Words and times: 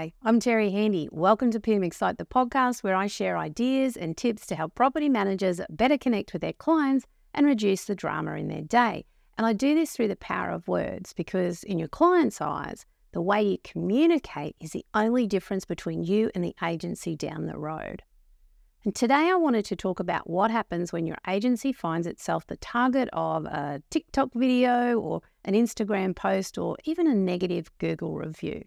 Hi, 0.00 0.14
I'm 0.22 0.40
Terri 0.40 0.72
Handy. 0.72 1.10
Welcome 1.12 1.50
to 1.50 1.60
PM 1.60 1.84
Excite, 1.84 2.16
the 2.16 2.24
podcast 2.24 2.82
where 2.82 2.94
I 2.94 3.06
share 3.06 3.36
ideas 3.36 3.98
and 3.98 4.16
tips 4.16 4.46
to 4.46 4.54
help 4.54 4.74
property 4.74 5.10
managers 5.10 5.60
better 5.68 5.98
connect 5.98 6.32
with 6.32 6.40
their 6.40 6.54
clients 6.54 7.04
and 7.34 7.44
reduce 7.44 7.84
the 7.84 7.94
drama 7.94 8.36
in 8.36 8.48
their 8.48 8.62
day. 8.62 9.04
And 9.36 9.46
I 9.46 9.52
do 9.52 9.74
this 9.74 9.92
through 9.92 10.08
the 10.08 10.16
power 10.16 10.52
of 10.52 10.66
words 10.66 11.12
because, 11.12 11.64
in 11.64 11.78
your 11.78 11.88
client's 11.88 12.40
eyes, 12.40 12.86
the 13.12 13.20
way 13.20 13.42
you 13.42 13.58
communicate 13.62 14.56
is 14.58 14.70
the 14.70 14.86
only 14.94 15.26
difference 15.26 15.66
between 15.66 16.02
you 16.02 16.30
and 16.34 16.42
the 16.42 16.56
agency 16.64 17.14
down 17.14 17.44
the 17.44 17.58
road. 17.58 18.02
And 18.86 18.94
today 18.94 19.28
I 19.30 19.34
wanted 19.34 19.66
to 19.66 19.76
talk 19.76 20.00
about 20.00 20.30
what 20.30 20.50
happens 20.50 20.94
when 20.94 21.06
your 21.06 21.18
agency 21.28 21.74
finds 21.74 22.06
itself 22.06 22.46
the 22.46 22.56
target 22.56 23.10
of 23.12 23.44
a 23.44 23.82
TikTok 23.90 24.30
video 24.32 24.98
or 24.98 25.20
an 25.44 25.52
Instagram 25.52 26.16
post 26.16 26.56
or 26.56 26.78
even 26.84 27.06
a 27.06 27.14
negative 27.14 27.70
Google 27.76 28.16
review. 28.16 28.64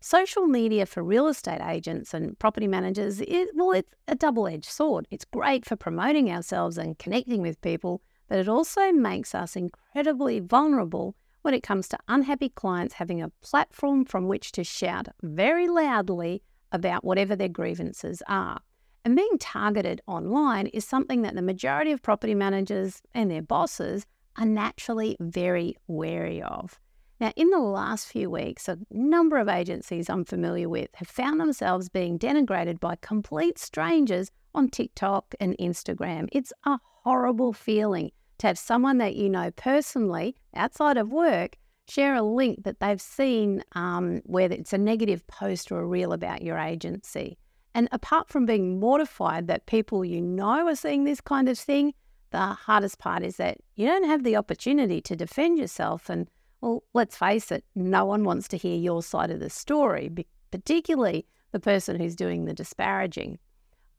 Social 0.00 0.46
media 0.46 0.86
for 0.86 1.02
real 1.02 1.26
estate 1.26 1.60
agents 1.60 2.14
and 2.14 2.38
property 2.38 2.68
managers 2.68 3.20
is, 3.20 3.48
well, 3.54 3.72
it's 3.72 3.92
a 4.06 4.14
double 4.14 4.46
edged 4.46 4.70
sword. 4.70 5.08
It's 5.10 5.24
great 5.24 5.66
for 5.66 5.74
promoting 5.74 6.30
ourselves 6.30 6.78
and 6.78 6.96
connecting 6.98 7.42
with 7.42 7.60
people, 7.62 8.00
but 8.28 8.38
it 8.38 8.48
also 8.48 8.92
makes 8.92 9.34
us 9.34 9.56
incredibly 9.56 10.38
vulnerable 10.38 11.16
when 11.42 11.52
it 11.52 11.64
comes 11.64 11.88
to 11.88 11.98
unhappy 12.06 12.48
clients 12.48 12.94
having 12.94 13.20
a 13.20 13.30
platform 13.42 14.04
from 14.04 14.28
which 14.28 14.52
to 14.52 14.62
shout 14.62 15.08
very 15.22 15.66
loudly 15.66 16.42
about 16.70 17.04
whatever 17.04 17.34
their 17.34 17.48
grievances 17.48 18.22
are. 18.28 18.60
And 19.04 19.16
being 19.16 19.38
targeted 19.40 20.00
online 20.06 20.68
is 20.68 20.84
something 20.84 21.22
that 21.22 21.34
the 21.34 21.42
majority 21.42 21.90
of 21.90 22.02
property 22.02 22.34
managers 22.34 23.02
and 23.14 23.30
their 23.30 23.42
bosses 23.42 24.06
are 24.36 24.46
naturally 24.46 25.16
very 25.18 25.76
wary 25.88 26.40
of. 26.42 26.78
Now, 27.20 27.32
in 27.34 27.50
the 27.50 27.58
last 27.58 28.06
few 28.06 28.30
weeks, 28.30 28.68
a 28.68 28.78
number 28.90 29.38
of 29.38 29.48
agencies 29.48 30.08
I'm 30.08 30.24
familiar 30.24 30.68
with 30.68 30.90
have 30.94 31.08
found 31.08 31.40
themselves 31.40 31.88
being 31.88 32.16
denigrated 32.16 32.78
by 32.78 32.96
complete 33.00 33.58
strangers 33.58 34.30
on 34.54 34.68
TikTok 34.68 35.34
and 35.40 35.56
Instagram. 35.58 36.28
It's 36.30 36.52
a 36.64 36.78
horrible 37.02 37.52
feeling 37.52 38.12
to 38.38 38.46
have 38.46 38.58
someone 38.58 38.98
that 38.98 39.16
you 39.16 39.28
know 39.28 39.50
personally 39.52 40.36
outside 40.54 40.96
of 40.96 41.10
work 41.10 41.56
share 41.88 42.14
a 42.14 42.22
link 42.22 42.62
that 42.64 42.78
they've 42.80 43.00
seen 43.00 43.64
um, 43.72 44.20
where 44.24 44.52
it's 44.52 44.72
a 44.72 44.78
negative 44.78 45.26
post 45.26 45.72
or 45.72 45.80
a 45.80 45.86
reel 45.86 46.12
about 46.12 46.42
your 46.42 46.58
agency. 46.58 47.36
And 47.74 47.88
apart 47.90 48.28
from 48.28 48.46
being 48.46 48.78
mortified 48.78 49.48
that 49.48 49.66
people 49.66 50.04
you 50.04 50.20
know 50.20 50.68
are 50.68 50.76
seeing 50.76 51.04
this 51.04 51.20
kind 51.20 51.48
of 51.48 51.58
thing, 51.58 51.94
the 52.30 52.38
hardest 52.38 52.98
part 52.98 53.24
is 53.24 53.36
that 53.38 53.58
you 53.74 53.86
don't 53.86 54.04
have 54.04 54.22
the 54.22 54.36
opportunity 54.36 55.00
to 55.00 55.16
defend 55.16 55.58
yourself 55.58 56.10
and 56.10 56.28
well, 56.60 56.82
let's 56.94 57.16
face 57.16 57.50
it, 57.52 57.64
no 57.74 58.04
one 58.04 58.24
wants 58.24 58.48
to 58.48 58.56
hear 58.56 58.76
your 58.76 59.02
side 59.02 59.30
of 59.30 59.40
the 59.40 59.50
story, 59.50 60.10
particularly 60.50 61.26
the 61.52 61.60
person 61.60 61.98
who's 61.98 62.16
doing 62.16 62.44
the 62.44 62.54
disparaging. 62.54 63.38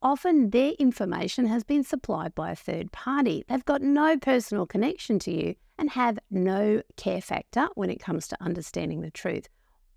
Often 0.02 0.52
their 0.52 0.72
information 0.80 1.46
has 1.48 1.64
been 1.64 1.84
supplied 1.84 2.34
by 2.36 2.52
a 2.52 2.56
third 2.56 2.92
party. 2.92 3.44
They've 3.48 3.66
got 3.66 3.82
no 3.82 4.18
personal 4.18 4.66
connection 4.66 5.20
to 5.20 5.32
you 5.32 5.56
and 5.78 5.90
have 5.90 6.20
no 6.32 6.82
care 6.96 7.22
factor 7.22 7.68
when 7.76 7.90
it 7.90 8.00
comes 8.00 8.28
to 8.30 8.42
understanding 8.42 9.02
the 9.02 9.12
truth. 9.12 9.48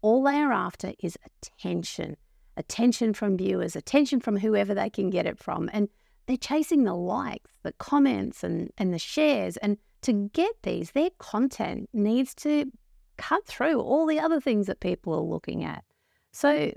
All 0.00 0.22
they 0.22 0.36
are 0.36 0.52
after 0.52 0.92
is 0.98 1.16
attention 1.24 2.16
attention 2.56 3.14
from 3.14 3.36
viewers, 3.36 3.77
attention 3.77 4.20
from 4.20 4.36
whoever 4.36 4.74
they 4.74 4.90
can 4.90 5.10
get 5.10 5.27
it 5.27 5.38
from. 5.38 5.70
And 5.72 5.88
they're 6.27 6.36
chasing 6.36 6.84
the 6.84 6.94
likes, 6.94 7.50
the 7.62 7.72
comments, 7.72 8.44
and, 8.44 8.70
and 8.78 8.92
the 8.92 8.98
shares. 8.98 9.56
And 9.58 9.78
to 10.03 10.12
get 10.33 10.55
these, 10.62 10.91
their 10.91 11.11
content 11.19 11.89
needs 11.92 12.34
to 12.36 12.70
cut 13.17 13.47
through 13.47 13.81
all 13.81 14.06
the 14.06 14.20
other 14.20 14.41
things 14.41 14.67
that 14.67 14.81
people 14.81 15.14
are 15.14 15.20
looking 15.20 15.64
at. 15.64 15.84
So 16.33 16.72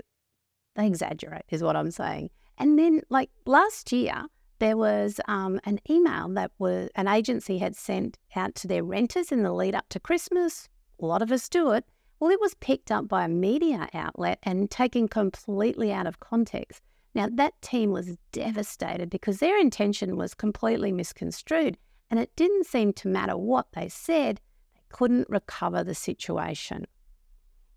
they 0.76 0.86
exaggerate, 0.86 1.44
is 1.50 1.62
what 1.62 1.76
I'm 1.76 1.90
saying. 1.90 2.30
And 2.58 2.78
then, 2.78 3.02
like 3.10 3.30
last 3.44 3.92
year, 3.92 4.24
there 4.58 4.76
was 4.76 5.20
um, 5.28 5.60
an 5.64 5.78
email 5.90 6.28
that 6.30 6.50
was 6.58 6.88
an 6.94 7.08
agency 7.08 7.58
had 7.58 7.76
sent 7.76 8.18
out 8.34 8.54
to 8.56 8.68
their 8.68 8.84
renters 8.84 9.30
in 9.32 9.42
the 9.42 9.52
lead 9.52 9.74
up 9.74 9.88
to 9.90 10.00
Christmas. 10.00 10.68
A 11.00 11.06
lot 11.06 11.22
of 11.22 11.30
us 11.30 11.48
do 11.48 11.72
it. 11.72 11.84
Well, 12.18 12.30
it 12.30 12.40
was 12.40 12.54
picked 12.54 12.90
up 12.90 13.08
by 13.08 13.24
a 13.24 13.28
media 13.28 13.88
outlet 13.92 14.38
and 14.42 14.70
taken 14.70 15.08
completely 15.08 15.92
out 15.92 16.06
of 16.06 16.20
context. 16.20 16.80
Now, 17.14 17.28
that 17.32 17.60
team 17.60 17.90
was 17.90 18.16
devastated 18.32 19.10
because 19.10 19.38
their 19.38 19.58
intention 19.58 20.16
was 20.16 20.34
completely 20.34 20.92
misconstrued. 20.92 21.76
And 22.10 22.20
it 22.20 22.34
didn't 22.36 22.66
seem 22.66 22.92
to 22.94 23.08
matter 23.08 23.36
what 23.36 23.66
they 23.72 23.88
said, 23.88 24.40
they 24.74 24.80
couldn't 24.90 25.28
recover 25.28 25.82
the 25.82 25.94
situation. 25.94 26.86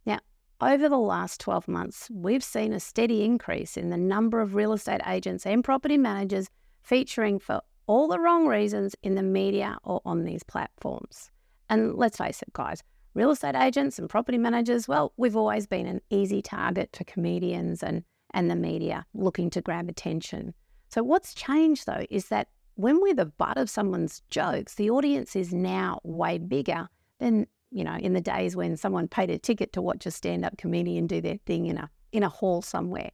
Now, 0.05 0.19
over 0.61 0.87
the 0.87 0.97
last 0.97 1.39
12 1.41 1.67
months, 1.67 2.09
we've 2.11 2.43
seen 2.43 2.73
a 2.73 2.79
steady 2.79 3.23
increase 3.23 3.77
in 3.77 3.89
the 3.89 3.97
number 3.97 4.41
of 4.41 4.55
real 4.55 4.73
estate 4.73 5.01
agents 5.07 5.45
and 5.45 5.63
property 5.63 5.97
managers 5.97 6.49
featuring 6.83 7.39
for 7.39 7.61
all 7.87 8.07
the 8.07 8.19
wrong 8.19 8.45
reasons 8.45 8.95
in 9.01 9.15
the 9.15 9.23
media 9.23 9.77
or 9.83 9.99
on 10.05 10.23
these 10.23 10.43
platforms. 10.43 11.31
And 11.69 11.95
let's 11.95 12.17
face 12.17 12.41
it, 12.41 12.53
guys, 12.53 12.83
real 13.15 13.31
estate 13.31 13.55
agents 13.55 13.97
and 13.97 14.09
property 14.09 14.37
managers, 14.37 14.87
well, 14.87 15.11
we've 15.17 15.35
always 15.35 15.65
been 15.65 15.87
an 15.87 16.01
easy 16.11 16.41
target 16.41 16.89
for 16.95 17.03
comedians 17.05 17.81
and, 17.81 18.03
and 18.33 18.49
the 18.49 18.55
media 18.55 19.05
looking 19.13 19.49
to 19.51 19.61
grab 19.61 19.89
attention. 19.89 20.53
So, 20.89 21.03
what's 21.03 21.33
changed 21.33 21.85
though 21.85 22.05
is 22.09 22.27
that 22.29 22.49
when 22.79 23.01
we're 23.01 23.13
the 23.13 23.25
butt 23.25 23.57
of 23.57 23.69
someone's 23.69 24.21
jokes, 24.29 24.75
the 24.75 24.89
audience 24.89 25.35
is 25.35 25.53
now 25.53 25.99
way 26.03 26.37
bigger 26.37 26.87
than, 27.19 27.45
you 27.71 27.83
know, 27.83 27.95
in 27.95 28.13
the 28.13 28.21
days 28.21 28.55
when 28.55 28.77
someone 28.77 29.05
paid 29.05 29.29
a 29.29 29.37
ticket 29.37 29.73
to 29.73 29.81
watch 29.81 30.05
a 30.05 30.11
stand-up 30.11 30.57
comedian 30.57 31.05
do 31.05 31.19
their 31.19 31.39
thing 31.45 31.65
in 31.65 31.77
a 31.77 31.89
in 32.13 32.23
a 32.23 32.29
hall 32.29 32.61
somewhere. 32.61 33.11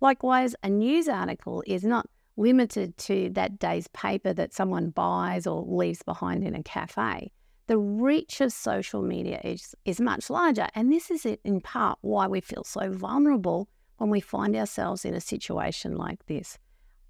Likewise, 0.00 0.54
a 0.62 0.70
news 0.70 1.08
article 1.08 1.64
is 1.66 1.82
not 1.82 2.06
limited 2.36 2.96
to 2.96 3.28
that 3.30 3.58
day's 3.58 3.88
paper 3.88 4.32
that 4.32 4.54
someone 4.54 4.90
buys 4.90 5.48
or 5.48 5.64
leaves 5.66 6.04
behind 6.04 6.44
in 6.44 6.54
a 6.54 6.62
cafe. 6.62 7.32
The 7.66 7.76
reach 7.76 8.40
of 8.40 8.52
social 8.52 9.02
media 9.02 9.40
is, 9.42 9.74
is 9.84 10.00
much 10.00 10.30
larger. 10.30 10.68
And 10.76 10.92
this 10.92 11.10
is 11.10 11.26
in 11.26 11.60
part 11.60 11.98
why 12.02 12.28
we 12.28 12.40
feel 12.40 12.62
so 12.62 12.92
vulnerable 12.92 13.68
when 13.96 14.10
we 14.10 14.20
find 14.20 14.54
ourselves 14.54 15.04
in 15.04 15.12
a 15.12 15.20
situation 15.20 15.96
like 15.96 16.24
this. 16.26 16.56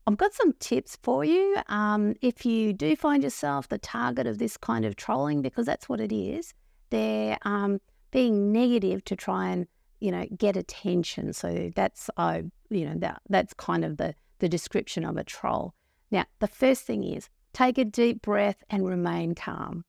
I've 0.09 0.17
got 0.17 0.33
some 0.33 0.55
tips 0.55 0.97
for 1.03 1.23
you 1.23 1.55
um, 1.67 2.15
if 2.23 2.47
you 2.47 2.73
do 2.73 2.97
find 2.97 3.23
yourself 3.23 3.69
the 3.69 3.77
target 3.77 4.27
of 4.27 4.39
this 4.39 4.57
kind 4.57 4.87
of 4.87 4.97
trolling, 4.97 5.43
because 5.43 5.67
that's 5.67 5.87
what 5.87 6.01
it 6.01 6.15
is. 6.15 6.55
They're 6.89 7.37
um, 7.43 7.79
being 8.11 8.51
negative 8.51 9.05
to 9.05 9.17
try 9.17 9.51
and 9.51 9.67
you 10.01 10.11
know 10.11 10.25
get 10.35 10.57
attention. 10.57 11.35
So 11.35 11.71
that's 11.77 12.09
uh, 12.17 12.41
you 12.71 12.87
know 12.87 12.95
that 13.01 13.21
that's 13.29 13.53
kind 13.53 13.85
of 13.85 13.99
the 13.99 14.15
the 14.39 14.49
description 14.49 15.05
of 15.05 15.19
a 15.19 15.25
troll. 15.25 15.75
Now, 16.11 16.25
the 16.39 16.49
first 16.49 16.85
thing 16.85 17.05
is 17.05 17.29
take 17.53 17.77
a 17.77 17.85
deep 17.85 18.23
breath 18.23 18.65
and 18.71 18.89
remain 18.89 19.35
calm. 19.35 19.85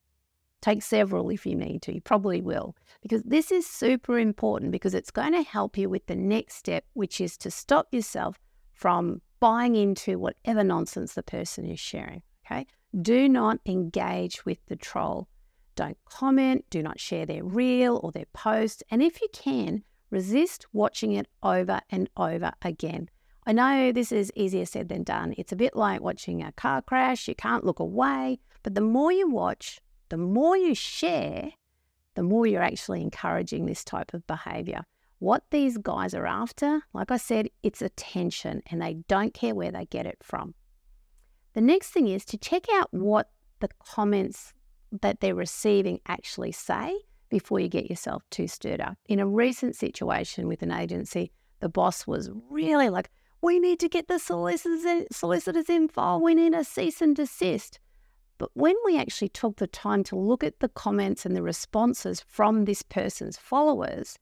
Take 0.61 0.83
several 0.83 1.29
if 1.29 1.45
you 1.45 1.55
need 1.55 1.81
to. 1.83 1.93
You 1.93 2.01
probably 2.01 2.41
will, 2.41 2.75
because 3.01 3.23
this 3.23 3.53
is 3.53 3.65
super 3.65 4.19
important 4.19 4.73
because 4.73 4.93
it's 4.93 5.11
going 5.11 5.31
to 5.31 5.43
help 5.43 5.77
you 5.77 5.87
with 5.87 6.07
the 6.07 6.17
next 6.17 6.55
step, 6.55 6.83
which 6.91 7.21
is 7.21 7.37
to 7.37 7.49
stop 7.49 7.87
yourself 7.93 8.37
from 8.73 9.21
buying 9.39 9.75
into 9.75 10.19
whatever 10.19 10.63
nonsense 10.63 11.13
the 11.13 11.23
person 11.23 11.65
is 11.65 11.79
sharing. 11.79 12.21
Okay. 12.45 12.65
Do 13.01 13.29
not 13.29 13.59
engage 13.65 14.45
with 14.45 14.57
the 14.67 14.75
troll. 14.75 15.27
Don't 15.75 15.97
comment. 16.05 16.65
Do 16.69 16.81
not 16.81 16.99
share 16.99 17.25
their 17.25 17.43
reel 17.43 17.99
or 18.03 18.11
their 18.11 18.25
post. 18.33 18.83
And 18.89 19.01
if 19.01 19.21
you 19.21 19.27
can, 19.31 19.83
resist 20.09 20.65
watching 20.73 21.13
it 21.13 21.27
over 21.43 21.79
and 21.89 22.09
over 22.17 22.51
again. 22.61 23.09
I 23.45 23.53
know 23.53 23.91
this 23.91 24.11
is 24.11 24.31
easier 24.35 24.65
said 24.65 24.89
than 24.89 25.03
done. 25.03 25.33
It's 25.37 25.51
a 25.51 25.55
bit 25.55 25.75
like 25.75 26.01
watching 26.01 26.43
a 26.43 26.51
car 26.51 26.81
crash. 26.81 27.27
You 27.27 27.35
can't 27.35 27.63
look 27.63 27.79
away. 27.79 28.39
But 28.63 28.75
the 28.75 28.81
more 28.81 29.11
you 29.11 29.29
watch, 29.29 29.79
the 30.09 30.17
more 30.17 30.57
you 30.57 30.75
share, 30.75 31.51
the 32.15 32.23
more 32.23 32.45
you're 32.45 32.61
actually 32.61 33.01
encouraging 33.01 33.65
this 33.65 33.83
type 33.83 34.13
of 34.13 34.25
behavior. 34.27 34.83
What 35.19 35.43
these 35.51 35.77
guys 35.77 36.13
are 36.13 36.25
after, 36.25 36.81
like 36.93 37.11
I 37.11 37.17
said, 37.17 37.49
it's 37.61 37.81
attention 37.81 38.61
and 38.71 38.81
they 38.81 38.95
don't 39.07 39.33
care 39.33 39.53
where 39.53 39.71
they 39.71 39.85
get 39.85 40.05
it 40.05 40.17
from. 40.23 40.55
The 41.53 41.61
next 41.61 41.89
thing 41.89 42.07
is 42.07 42.23
to 42.25 42.37
check 42.37 42.65
out 42.73 42.87
what 42.91 43.29
the 43.59 43.69
comments 43.85 44.53
that 45.01 45.19
they're 45.19 45.35
receiving 45.35 45.99
actually 46.07 46.53
say 46.53 46.95
before 47.29 47.59
you 47.59 47.67
get 47.67 47.89
yourself 47.89 48.23
too 48.29 48.47
stirred 48.47 48.81
up. 48.81 48.97
In 49.07 49.19
a 49.19 49.27
recent 49.27 49.75
situation 49.75 50.47
with 50.47 50.61
an 50.61 50.71
agency, 50.71 51.31
the 51.59 51.69
boss 51.69 52.07
was 52.07 52.31
really 52.49 52.89
like, 52.89 53.09
we 53.41 53.59
need 53.59 53.79
to 53.81 53.89
get 53.89 54.07
the 54.07 54.19
solicitors, 54.19 55.05
solicitors 55.11 55.69
involved. 55.69 56.23
We 56.23 56.35
need 56.35 56.53
a 56.53 56.63
cease 56.63 57.01
and 57.01 57.15
desist. 57.15 57.79
But 58.37 58.51
when 58.53 58.75
we 58.85 58.97
actually 58.97 59.29
took 59.29 59.57
the 59.57 59.67
time 59.67 60.03
to 60.05 60.15
look 60.15 60.43
at 60.43 60.59
the 60.59 60.69
comments 60.69 61.25
and 61.25 61.35
the 61.35 61.43
responses 61.43 62.21
from 62.21 62.65
this 62.65 62.81
person's 62.81 63.37
followers, 63.37 64.17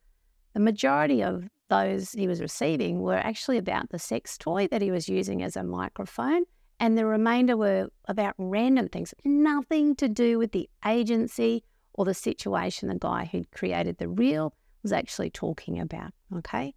the 0.58 0.64
majority 0.64 1.22
of 1.22 1.48
those 1.70 2.10
he 2.10 2.26
was 2.26 2.40
receiving 2.40 3.00
were 3.00 3.14
actually 3.14 3.58
about 3.58 3.90
the 3.90 3.98
sex 3.98 4.36
toy 4.36 4.66
that 4.72 4.82
he 4.82 4.90
was 4.90 5.08
using 5.08 5.40
as 5.40 5.56
a 5.56 5.62
microphone, 5.62 6.42
and 6.80 6.98
the 6.98 7.06
remainder 7.06 7.56
were 7.56 7.88
about 8.08 8.34
random 8.38 8.88
things, 8.88 9.14
nothing 9.24 9.94
to 9.94 10.08
do 10.08 10.36
with 10.36 10.50
the 10.50 10.68
agency 10.84 11.62
or 11.94 12.04
the 12.04 12.12
situation 12.12 12.88
the 12.88 12.96
guy 12.96 13.28
who'd 13.30 13.52
created 13.52 13.98
the 13.98 14.08
reel 14.08 14.52
was 14.82 14.90
actually 14.92 15.30
talking 15.30 15.78
about. 15.78 16.10
Okay. 16.38 16.74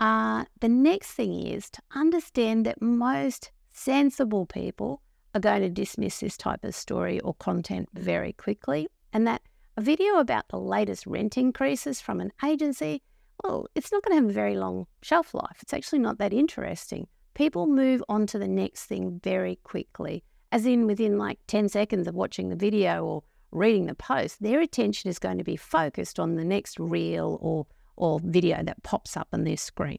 Uh, 0.00 0.44
the 0.58 0.68
next 0.68 1.12
thing 1.12 1.46
is 1.46 1.70
to 1.70 1.80
understand 1.94 2.66
that 2.66 2.82
most 2.82 3.52
sensible 3.70 4.44
people 4.44 5.02
are 5.36 5.40
going 5.40 5.62
to 5.62 5.68
dismiss 5.68 6.18
this 6.18 6.36
type 6.36 6.64
of 6.64 6.74
story 6.74 7.20
or 7.20 7.34
content 7.34 7.88
very 7.94 8.32
quickly, 8.32 8.88
and 9.12 9.24
that 9.24 9.42
a 9.76 9.82
video 9.82 10.18
about 10.18 10.48
the 10.48 10.58
latest 10.58 11.06
rent 11.06 11.38
increases 11.38 12.00
from 12.00 12.20
an 12.20 12.32
agency, 12.44 13.02
well, 13.42 13.66
it's 13.74 13.92
not 13.92 14.02
going 14.02 14.16
to 14.16 14.22
have 14.22 14.30
a 14.30 14.34
very 14.34 14.56
long 14.56 14.86
shelf 15.02 15.34
life. 15.34 15.58
It's 15.62 15.74
actually 15.74 16.00
not 16.00 16.18
that 16.18 16.32
interesting. 16.32 17.06
People 17.34 17.66
move 17.66 18.02
on 18.08 18.26
to 18.28 18.38
the 18.38 18.48
next 18.48 18.86
thing 18.86 19.20
very 19.22 19.56
quickly, 19.64 20.24
as 20.52 20.66
in 20.66 20.86
within 20.86 21.18
like 21.18 21.38
10 21.46 21.68
seconds 21.68 22.06
of 22.06 22.14
watching 22.14 22.48
the 22.48 22.56
video 22.56 23.04
or 23.04 23.22
reading 23.52 23.86
the 23.86 23.94
post, 23.94 24.42
their 24.42 24.60
attention 24.60 25.10
is 25.10 25.18
going 25.18 25.38
to 25.38 25.44
be 25.44 25.56
focused 25.56 26.18
on 26.18 26.36
the 26.36 26.44
next 26.44 26.78
reel 26.78 27.38
or 27.40 27.66
or 27.96 28.18
video 28.20 28.62
that 28.62 28.82
pops 28.82 29.14
up 29.16 29.28
on 29.32 29.44
their 29.44 29.58
screen. 29.58 29.98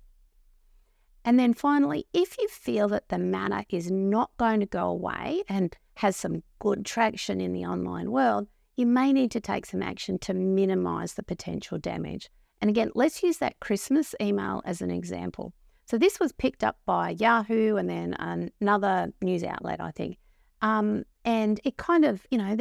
And 1.23 1.37
then 1.37 1.53
finally, 1.53 2.07
if 2.13 2.35
you 2.39 2.47
feel 2.47 2.87
that 2.89 3.09
the 3.09 3.19
matter 3.19 3.63
is 3.69 3.91
not 3.91 4.31
going 4.37 4.59
to 4.59 4.65
go 4.65 4.87
away 4.87 5.43
and 5.47 5.77
has 5.97 6.15
some 6.15 6.41
good 6.57 6.83
traction 6.83 7.39
in 7.39 7.53
the 7.53 7.63
online 7.63 8.09
world, 8.09 8.47
you 8.75 8.87
may 8.87 9.13
need 9.13 9.29
to 9.31 9.39
take 9.39 9.67
some 9.67 9.83
action 9.83 10.17
to 10.19 10.33
minimize 10.33 11.13
the 11.13 11.21
potential 11.21 11.77
damage. 11.77 12.31
And 12.61 12.69
again, 12.69 12.91
let's 12.95 13.23
use 13.23 13.37
that 13.39 13.59
Christmas 13.59 14.15
email 14.21 14.61
as 14.65 14.81
an 14.81 14.91
example. 14.91 15.53
So 15.85 15.97
this 15.97 16.19
was 16.19 16.31
picked 16.31 16.63
up 16.63 16.77
by 16.85 17.09
Yahoo 17.09 17.75
and 17.75 17.89
then 17.89 18.13
another 18.61 19.11
news 19.21 19.43
outlet, 19.43 19.81
I 19.81 19.91
think. 19.91 20.17
Um, 20.61 21.03
and 21.25 21.59
it 21.63 21.77
kind 21.77 22.05
of, 22.05 22.25
you 22.29 22.37
know, 22.37 22.55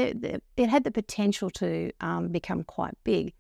it 0.57 0.69
had 0.69 0.85
the 0.85 0.91
potential 0.91 1.51
to 1.51 1.93
um, 2.01 2.29
become 2.29 2.65
quite 2.65 2.95
big. 3.05 3.35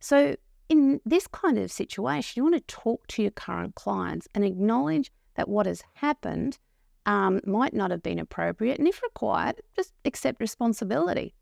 So 0.00 0.36
in 0.68 1.00
this 1.04 1.26
kind 1.26 1.58
of 1.58 1.70
situation, 1.70 2.40
you 2.40 2.42
want 2.42 2.56
to 2.56 2.74
talk 2.74 3.06
to 3.08 3.22
your 3.22 3.30
current 3.30 3.74
clients 3.74 4.26
and 4.34 4.44
acknowledge 4.44 5.12
that 5.36 5.48
what 5.48 5.66
has 5.66 5.82
happened 5.94 6.58
um, 7.04 7.40
might 7.46 7.74
not 7.74 7.90
have 7.90 8.02
been 8.02 8.18
appropriate. 8.18 8.78
And 8.78 8.88
if 8.88 9.02
required, 9.02 9.60
just 9.76 9.92
accept 10.04 10.40
responsibility. 10.40 11.34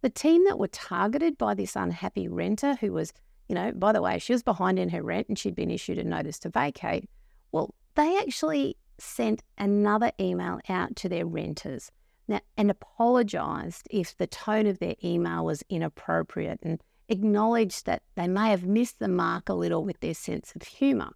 The 0.00 0.10
team 0.10 0.44
that 0.46 0.58
were 0.58 0.68
targeted 0.68 1.36
by 1.36 1.54
this 1.54 1.76
unhappy 1.76 2.28
renter, 2.28 2.76
who 2.76 2.92
was, 2.92 3.12
you 3.48 3.54
know, 3.54 3.72
by 3.72 3.92
the 3.92 4.02
way, 4.02 4.18
she 4.18 4.32
was 4.32 4.42
behind 4.42 4.78
in 4.78 4.88
her 4.90 5.02
rent 5.02 5.28
and 5.28 5.38
she'd 5.38 5.54
been 5.54 5.70
issued 5.70 5.98
a 5.98 6.04
notice 6.04 6.38
to 6.40 6.48
vacate, 6.48 7.08
well, 7.50 7.74
they 7.94 8.18
actually 8.18 8.76
sent 8.98 9.42
another 9.58 10.12
email 10.20 10.60
out 10.68 10.96
to 10.96 11.08
their 11.08 11.26
renters 11.26 11.90
now, 12.28 12.40
and 12.56 12.70
apologized 12.70 13.88
if 13.90 14.16
the 14.16 14.26
tone 14.26 14.66
of 14.66 14.78
their 14.78 14.94
email 15.02 15.44
was 15.44 15.64
inappropriate 15.68 16.60
and 16.62 16.80
acknowledged 17.08 17.84
that 17.86 18.02
they 18.14 18.28
may 18.28 18.50
have 18.50 18.64
missed 18.64 18.98
the 18.98 19.08
mark 19.08 19.48
a 19.48 19.54
little 19.54 19.84
with 19.84 20.00
their 20.00 20.14
sense 20.14 20.52
of 20.54 20.62
humour. 20.62 21.10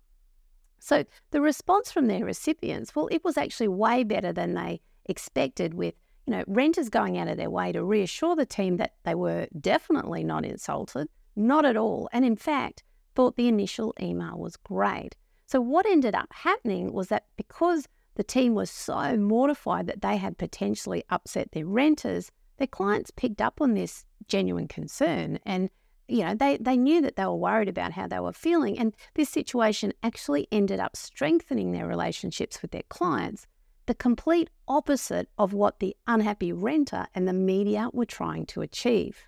So 0.79 1.05
the 1.31 1.41
response 1.41 1.91
from 1.91 2.07
their 2.07 2.25
recipients, 2.25 2.95
well, 2.95 3.09
it 3.11 3.25
was 3.25 3.39
actually 3.39 3.69
way 3.69 4.05
better 4.05 4.33
than 4.33 4.55
they 4.55 4.81
expected 5.07 5.75
with, 5.75 5.95
you 6.27 6.35
know, 6.35 6.45
renters 6.47 6.89
going 6.89 7.19
out 7.19 7.29
of 7.29 7.37
their 7.37 7.51
way 7.51 7.73
to 7.73 7.83
reassure 7.83 8.37
the 8.37 8.47
team 8.47 8.77
that 8.77 8.95
they 9.05 9.15
were 9.15 9.47
definitely 9.59 10.23
not 10.23 10.45
insulted, 10.45 11.09
not 11.37 11.65
at 11.65 11.77
all, 11.77 12.09
and 12.13 12.25
in 12.25 12.37
fact 12.37 12.83
thought 13.15 13.37
the 13.37 13.49
initial 13.49 13.95
email 14.01 14.39
was 14.39 14.57
great. 14.57 15.17
So 15.47 15.61
what 15.61 15.87
ended 15.87 16.15
up 16.15 16.33
happening 16.33 16.93
was 16.93 17.09
that 17.09 17.27
because 17.37 17.89
the 18.17 18.25
team 18.25 18.55
was 18.55 18.71
so 18.71 19.17
mortified 19.17 19.87
that 19.87 20.03
they 20.03 20.17
had 20.17 20.39
potentially 20.39 21.05
upset 21.11 21.53
their 21.53 21.67
renters, 21.67 22.31
their 22.57 22.67
clients 22.67 23.11
picked 23.11 23.41
up 23.41 23.61
on 23.61 23.75
this 23.75 24.05
genuine 24.27 24.69
concern. 24.69 25.39
And 25.47 25.71
you 26.09 26.25
know 26.25 26.35
they, 26.35 26.57
they 26.59 26.77
knew 26.77 27.01
that 27.03 27.17
they 27.17 27.25
were 27.25 27.37
worried 27.37 27.69
about 27.69 27.93
how 27.93 28.07
they 28.07 28.21
were 28.21 28.33
feeling. 28.33 28.79
And 28.79 28.95
this 29.15 29.29
situation 29.29 29.93
actually 30.03 30.49
ended 30.51 30.81
up 30.81 30.97
strengthening 30.97 31.73
their 31.73 31.87
relationships 31.87 32.61
with 32.63 32.71
their 32.71 32.85
clients 32.89 33.47
the 33.87 33.95
complete 33.95 34.51
opposite 34.67 35.29
of 35.39 35.53
what 35.53 35.79
the 35.79 35.97
unhappy 36.09 36.53
renter 36.53 37.07
and 37.15 37.27
the 37.27 37.33
media 37.33 37.89
were 37.93 38.05
trying 38.05 38.45
to 38.47 38.61
achieve. 38.61 39.25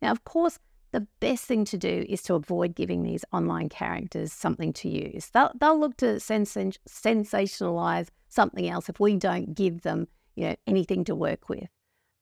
Now 0.00 0.12
of 0.12 0.24
course 0.24 0.58
the 0.96 1.06
best 1.20 1.44
thing 1.44 1.64
to 1.64 1.76
do 1.76 2.04
is 2.08 2.22
to 2.22 2.34
avoid 2.34 2.74
giving 2.74 3.02
these 3.02 3.24
online 3.32 3.68
characters 3.68 4.32
something 4.32 4.72
to 4.72 4.88
use 4.88 5.30
they'll, 5.34 5.52
they'll 5.60 5.78
look 5.78 5.96
to 5.96 6.18
sens- 6.18 6.78
sensationalize 6.88 8.08
something 8.28 8.68
else 8.68 8.88
if 8.88 8.98
we 8.98 9.16
don't 9.16 9.54
give 9.54 9.82
them 9.82 10.08
you 10.36 10.48
know 10.48 10.56
anything 10.66 11.04
to 11.04 11.14
work 11.14 11.48
with 11.48 11.68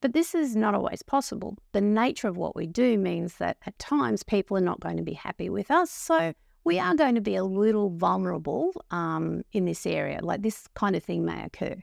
but 0.04 0.12
this 0.12 0.34
is 0.34 0.54
not 0.54 0.74
always 0.74 1.00
possible. 1.00 1.56
The 1.72 1.80
nature 1.80 2.28
of 2.28 2.36
what 2.36 2.54
we 2.54 2.66
do 2.66 2.98
means 2.98 3.36
that 3.36 3.56
at 3.64 3.78
times 3.78 4.22
people 4.22 4.54
are 4.58 4.60
not 4.60 4.78
going 4.80 4.98
to 4.98 5.02
be 5.02 5.14
happy 5.14 5.48
with 5.48 5.70
us. 5.70 5.90
So 5.90 6.34
we 6.62 6.78
are 6.78 6.94
going 6.94 7.14
to 7.14 7.22
be 7.22 7.36
a 7.36 7.42
little 7.42 7.88
vulnerable 7.88 8.72
um, 8.90 9.44
in 9.52 9.64
this 9.64 9.86
area. 9.86 10.20
Like 10.22 10.42
this 10.42 10.68
kind 10.74 10.94
of 10.94 11.02
thing 11.02 11.24
may 11.24 11.42
occur. 11.42 11.76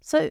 So, 0.00 0.30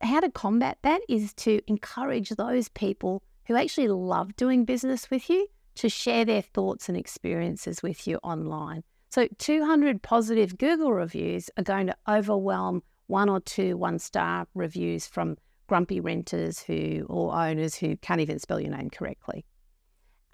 how 0.00 0.20
to 0.20 0.30
combat 0.30 0.78
that 0.82 1.00
is 1.08 1.34
to 1.34 1.60
encourage 1.66 2.28
those 2.28 2.68
people 2.68 3.24
who 3.48 3.56
actually 3.56 3.88
love 3.88 4.36
doing 4.36 4.64
business 4.64 5.10
with 5.10 5.28
you 5.28 5.48
to 5.74 5.88
share 5.88 6.24
their 6.24 6.42
thoughts 6.42 6.88
and 6.88 6.96
experiences 6.96 7.82
with 7.82 8.06
you 8.06 8.18
online. 8.22 8.84
So, 9.10 9.26
200 9.38 10.02
positive 10.02 10.58
Google 10.58 10.92
reviews 10.92 11.50
are 11.56 11.64
going 11.64 11.86
to 11.86 11.96
overwhelm 12.06 12.82
one 13.06 13.30
or 13.30 13.40
two 13.40 13.76
one 13.76 13.98
star 13.98 14.46
reviews 14.54 15.06
from 15.06 15.38
grumpy 15.66 15.98
renters 15.98 16.60
who 16.60 17.06
or 17.08 17.34
owners 17.34 17.74
who 17.74 17.96
can't 17.96 18.20
even 18.20 18.38
spell 18.38 18.60
your 18.60 18.70
name 18.70 18.90
correctly. 18.90 19.46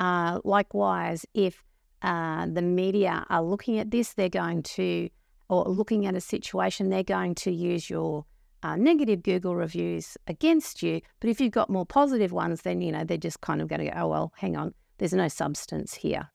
Uh, 0.00 0.40
likewise, 0.42 1.24
if 1.34 1.62
uh, 2.02 2.46
the 2.46 2.62
media 2.62 3.24
are 3.30 3.42
looking 3.42 3.78
at 3.78 3.92
this, 3.92 4.14
they're 4.14 4.28
going 4.28 4.62
to, 4.62 5.08
or 5.48 5.64
looking 5.64 6.06
at 6.06 6.16
a 6.16 6.20
situation, 6.20 6.88
they're 6.88 7.04
going 7.04 7.36
to 7.36 7.52
use 7.52 7.88
your 7.88 8.24
uh, 8.64 8.74
negative 8.74 9.22
Google 9.22 9.54
reviews 9.54 10.16
against 10.26 10.82
you. 10.82 11.00
But 11.20 11.30
if 11.30 11.40
you've 11.40 11.52
got 11.52 11.70
more 11.70 11.86
positive 11.86 12.32
ones, 12.32 12.62
then, 12.62 12.80
you 12.80 12.90
know, 12.90 13.04
they're 13.04 13.16
just 13.16 13.40
kind 13.40 13.62
of 13.62 13.68
going 13.68 13.84
to 13.84 13.90
go, 13.90 13.92
oh, 13.96 14.08
well, 14.08 14.32
hang 14.36 14.56
on, 14.56 14.74
there's 14.98 15.12
no 15.12 15.28
substance 15.28 15.94
here. 15.94 16.28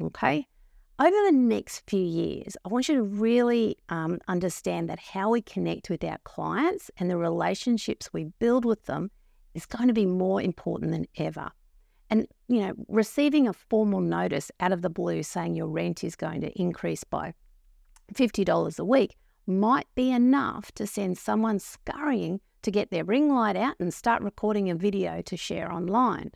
Okay 0.00 0.46
over 1.02 1.16
the 1.26 1.32
next 1.32 1.82
few 1.88 2.02
years, 2.02 2.56
I 2.64 2.68
want 2.68 2.88
you 2.88 2.94
to 2.94 3.02
really 3.02 3.76
um, 3.88 4.20
understand 4.28 4.88
that 4.88 5.00
how 5.00 5.30
we 5.30 5.42
connect 5.42 5.90
with 5.90 6.04
our 6.04 6.18
clients 6.24 6.92
and 6.96 7.10
the 7.10 7.16
relationships 7.16 8.12
we 8.12 8.24
build 8.38 8.64
with 8.64 8.84
them 8.84 9.10
is 9.54 9.66
going 9.66 9.88
to 9.88 9.94
be 9.94 10.06
more 10.06 10.40
important 10.40 10.92
than 10.92 11.06
ever. 11.16 11.50
And, 12.08 12.28
you 12.46 12.60
know, 12.60 12.74
receiving 12.88 13.48
a 13.48 13.52
formal 13.52 14.00
notice 14.00 14.52
out 14.60 14.70
of 14.70 14.82
the 14.82 14.90
blue 14.90 15.22
saying 15.22 15.56
your 15.56 15.66
rent 15.66 16.04
is 16.04 16.14
going 16.14 16.42
to 16.42 16.60
increase 16.60 17.02
by 17.04 17.34
$50 18.14 18.78
a 18.78 18.84
week 18.84 19.16
might 19.46 19.88
be 19.94 20.10
enough 20.10 20.72
to 20.72 20.86
send 20.86 21.18
someone 21.18 21.58
scurrying 21.58 22.40
to 22.62 22.70
get 22.70 22.90
their 22.90 23.04
ring 23.04 23.32
light 23.32 23.56
out 23.56 23.74
and 23.80 23.92
start 23.92 24.22
recording 24.22 24.70
a 24.70 24.74
video 24.74 25.20
to 25.22 25.36
share 25.36 25.72
online. 25.72 26.30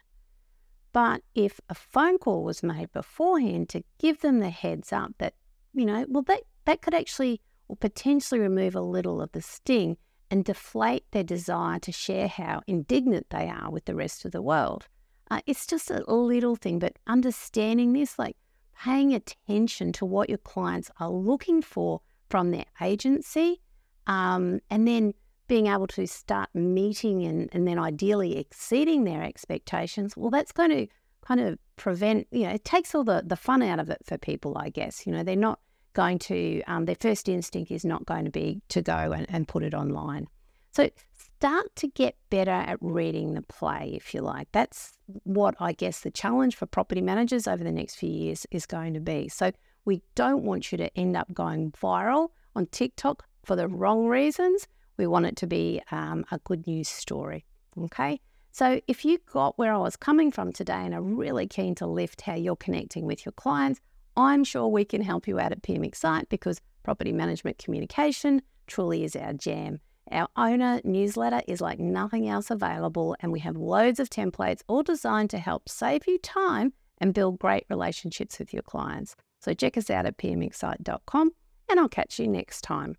But 0.92 1.22
if 1.34 1.60
a 1.68 1.74
phone 1.74 2.18
call 2.18 2.42
was 2.42 2.62
made 2.62 2.92
beforehand 2.92 3.68
to 3.70 3.84
give 3.98 4.20
them 4.20 4.40
the 4.40 4.50
heads 4.50 4.92
up 4.92 5.12
that, 5.18 5.34
you 5.72 5.84
know, 5.84 6.06
well, 6.08 6.22
that, 6.22 6.42
that 6.64 6.82
could 6.82 6.94
actually 6.94 7.40
or 7.68 7.76
potentially 7.76 8.40
remove 8.40 8.74
a 8.74 8.80
little 8.80 9.20
of 9.20 9.32
the 9.32 9.42
sting 9.42 9.96
and 10.30 10.44
deflate 10.44 11.04
their 11.10 11.22
desire 11.22 11.78
to 11.80 11.92
share 11.92 12.28
how 12.28 12.60
indignant 12.66 13.26
they 13.30 13.48
are 13.48 13.70
with 13.70 13.84
the 13.84 13.94
rest 13.94 14.24
of 14.24 14.32
the 14.32 14.42
world. 14.42 14.88
Uh, 15.30 15.40
it's 15.46 15.66
just 15.66 15.90
a 15.90 16.02
little 16.12 16.56
thing, 16.56 16.78
but 16.78 16.98
understanding 17.06 17.92
this, 17.92 18.18
like 18.18 18.36
paying 18.82 19.14
attention 19.14 19.92
to 19.92 20.04
what 20.04 20.28
your 20.28 20.38
clients 20.38 20.90
are 21.00 21.10
looking 21.10 21.62
for 21.62 22.00
from 22.28 22.50
their 22.50 22.66
agency, 22.80 23.60
um, 24.06 24.60
and 24.70 24.86
then 24.86 25.14
being 25.48 25.68
able 25.68 25.86
to 25.86 26.06
start 26.06 26.48
meeting 26.54 27.24
and, 27.24 27.48
and 27.52 27.66
then 27.68 27.78
ideally 27.78 28.36
exceeding 28.38 29.04
their 29.04 29.22
expectations, 29.22 30.16
well, 30.16 30.30
that's 30.30 30.52
going 30.52 30.70
to 30.70 30.86
kind 31.24 31.40
of 31.40 31.58
prevent, 31.76 32.26
you 32.30 32.44
know, 32.44 32.50
it 32.50 32.64
takes 32.64 32.94
all 32.94 33.04
the, 33.04 33.22
the 33.24 33.36
fun 33.36 33.62
out 33.62 33.78
of 33.78 33.90
it 33.90 33.98
for 34.04 34.18
people, 34.18 34.56
I 34.58 34.70
guess. 34.70 35.06
You 35.06 35.12
know, 35.12 35.22
they're 35.22 35.36
not 35.36 35.60
going 35.92 36.18
to, 36.18 36.62
um, 36.66 36.84
their 36.84 36.96
first 36.98 37.28
instinct 37.28 37.70
is 37.70 37.84
not 37.84 38.06
going 38.06 38.24
to 38.24 38.30
be 38.30 38.60
to 38.68 38.82
go 38.82 39.12
and, 39.12 39.26
and 39.28 39.46
put 39.46 39.62
it 39.62 39.74
online. 39.74 40.26
So 40.72 40.90
start 41.14 41.74
to 41.76 41.88
get 41.88 42.16
better 42.28 42.50
at 42.50 42.78
reading 42.80 43.34
the 43.34 43.42
play, 43.42 43.92
if 43.94 44.12
you 44.12 44.20
like. 44.20 44.48
That's 44.52 44.92
what 45.22 45.54
I 45.58 45.72
guess 45.72 46.00
the 46.00 46.10
challenge 46.10 46.54
for 46.56 46.66
property 46.66 47.00
managers 47.00 47.48
over 47.48 47.64
the 47.64 47.72
next 47.72 47.94
few 47.94 48.10
years 48.10 48.46
is 48.50 48.66
going 48.66 48.94
to 48.94 49.00
be. 49.00 49.28
So 49.28 49.52
we 49.86 50.02
don't 50.16 50.42
want 50.42 50.70
you 50.70 50.78
to 50.78 50.94
end 50.98 51.16
up 51.16 51.32
going 51.32 51.70
viral 51.72 52.28
on 52.54 52.66
TikTok 52.66 53.24
for 53.44 53.56
the 53.56 53.68
wrong 53.68 54.06
reasons. 54.06 54.66
We 54.98 55.06
want 55.06 55.26
it 55.26 55.36
to 55.36 55.46
be 55.46 55.80
um, 55.90 56.24
a 56.30 56.38
good 56.38 56.66
news 56.66 56.88
story. 56.88 57.46
Okay. 57.78 58.20
So 58.52 58.80
if 58.88 59.04
you 59.04 59.18
got 59.32 59.58
where 59.58 59.72
I 59.72 59.78
was 59.78 59.96
coming 59.96 60.32
from 60.32 60.52
today 60.52 60.82
and 60.84 60.94
are 60.94 61.02
really 61.02 61.46
keen 61.46 61.74
to 61.76 61.86
lift 61.86 62.22
how 62.22 62.34
you're 62.34 62.56
connecting 62.56 63.06
with 63.06 63.24
your 63.24 63.32
clients, 63.32 63.80
I'm 64.16 64.44
sure 64.44 64.66
we 64.68 64.84
can 64.84 65.02
help 65.02 65.28
you 65.28 65.38
out 65.38 65.52
at 65.52 65.62
PM 65.62 65.84
Excite 65.84 66.28
because 66.30 66.60
property 66.82 67.12
management 67.12 67.58
communication 67.58 68.42
truly 68.66 69.04
is 69.04 69.14
our 69.14 69.34
jam. 69.34 69.80
Our 70.10 70.28
owner 70.36 70.80
newsletter 70.84 71.42
is 71.46 71.60
like 71.60 71.78
nothing 71.78 72.28
else 72.28 72.50
available, 72.50 73.16
and 73.20 73.32
we 73.32 73.40
have 73.40 73.56
loads 73.56 74.00
of 74.00 74.08
templates 74.08 74.62
all 74.68 74.82
designed 74.82 75.30
to 75.30 75.38
help 75.38 75.68
save 75.68 76.06
you 76.06 76.18
time 76.18 76.72
and 76.98 77.12
build 77.12 77.38
great 77.38 77.66
relationships 77.68 78.38
with 78.38 78.54
your 78.54 78.62
clients. 78.62 79.16
So 79.46 79.54
check 79.54 79.76
us 79.76 79.90
out 79.90 80.06
at 80.06 80.18
pmexcite.com 80.18 81.30
and 81.70 81.78
I'll 81.78 81.88
catch 81.88 82.18
you 82.18 82.26
next 82.26 82.62
time. 82.62 82.94